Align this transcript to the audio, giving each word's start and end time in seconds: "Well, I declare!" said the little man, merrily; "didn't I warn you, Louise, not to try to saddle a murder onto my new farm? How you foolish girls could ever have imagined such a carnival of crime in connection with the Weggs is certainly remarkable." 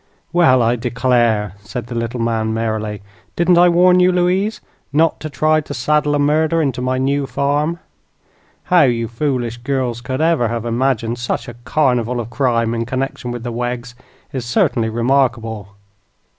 "Well, 0.33 0.63
I 0.63 0.77
declare!" 0.77 1.53
said 1.59 1.85
the 1.85 1.93
little 1.93 2.19
man, 2.19 2.55
merrily; 2.55 3.03
"didn't 3.35 3.59
I 3.59 3.69
warn 3.69 3.99
you, 3.99 4.11
Louise, 4.11 4.59
not 4.91 5.19
to 5.19 5.29
try 5.29 5.61
to 5.61 5.75
saddle 5.75 6.15
a 6.15 6.17
murder 6.17 6.59
onto 6.59 6.81
my 6.81 6.97
new 6.97 7.27
farm? 7.27 7.77
How 8.63 8.81
you 8.81 9.07
foolish 9.07 9.57
girls 9.57 10.01
could 10.01 10.19
ever 10.19 10.47
have 10.47 10.65
imagined 10.65 11.19
such 11.19 11.47
a 11.47 11.53
carnival 11.65 12.19
of 12.19 12.31
crime 12.31 12.73
in 12.73 12.83
connection 12.87 13.29
with 13.29 13.43
the 13.43 13.51
Weggs 13.51 13.93
is 14.33 14.43
certainly 14.43 14.89
remarkable." 14.89 15.75